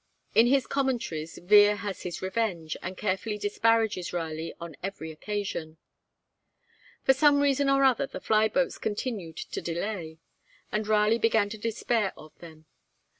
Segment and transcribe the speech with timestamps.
[0.33, 5.77] In his Commentaries Vere has his revenge, and carefully disparages Raleigh on every occasion.
[7.03, 10.17] For some reason or other, the fly boats continued to delay,
[10.71, 12.65] and Raleigh began to despair of them.